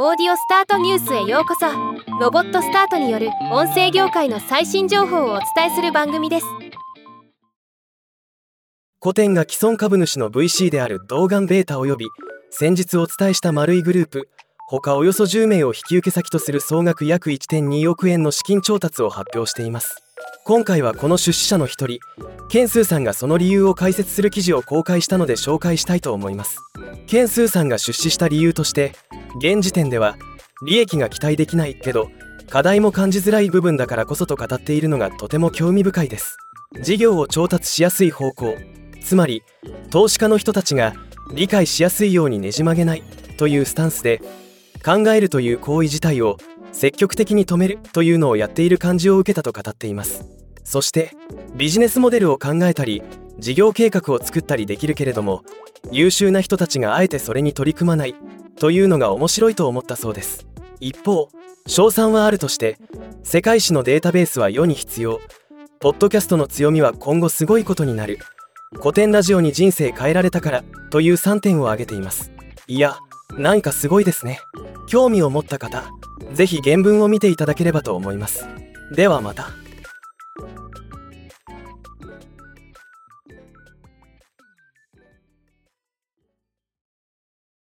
[0.00, 1.66] オーディオスタートニュースへようこそ。
[2.20, 6.46] ロボットスタートによる音声業界の最新情報をお伝えする番組です。
[9.02, 12.06] 古典が既存株主の VC である動眼ベータ及び
[12.50, 14.28] 先日お伝えした丸いグループ
[14.68, 19.96] 他およそ10名を引き受け先とする総額約1.2億円の資金調達を発表しています。
[20.44, 21.98] 今回はこの出資者の一人
[22.48, 26.60] ケンスーさんがその理由を解説する記事を公開したので紹介したいと思います。
[27.08, 28.92] ケンスーさんが出資した理由として
[29.36, 30.16] 現時点では
[30.66, 32.10] 利益が期待できないけど
[32.48, 36.38] 課題も感じづらい部分だからこそと語っているのがとても興味深いです。
[36.82, 38.56] 事業を調達しやすい方向
[39.02, 39.42] つまり
[39.90, 40.94] 投資家の人たちが
[41.32, 43.02] 理解しやすいようにねじ曲げない
[43.38, 44.20] というスタンスで
[44.84, 46.36] 考えるという行為自体を
[46.72, 50.24] 積極的に止めるというのをやっている感じを受けたと語っています。
[50.62, 51.12] そして
[51.56, 53.02] ビジネスモデルを考えたり
[53.38, 55.42] 事業計画を作ったりできるけれども
[55.90, 58.14] 優秀な人たちがあえてそれに取り組まない
[58.58, 60.46] というのが面白いと思ったそうです。
[60.80, 61.28] 一方
[61.66, 62.78] 賞賛はあるとして
[63.22, 65.20] 世界史のデータベースは世に必要。
[65.80, 68.18] ポッドキャストの強みは今後すごいことになる。
[68.80, 72.32] 古典ラジオに人生変えられたからという3点を挙げています。
[72.66, 72.98] いや
[73.36, 74.40] なんかすごいですね。
[74.88, 75.84] 興味を持った方
[76.32, 78.46] 是非原文を見ていただければと思います。
[78.94, 79.50] ではまた。